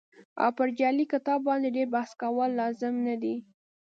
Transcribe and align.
او 0.41 0.49
پر 0.57 0.67
جعلي 0.77 1.05
کتاب 1.13 1.39
باندې 1.47 1.69
ډېر 1.75 1.87
بحث 1.95 2.11
کول 2.21 2.49
لازم 2.59 2.93
نه 3.07 3.15
دي. 3.21 3.35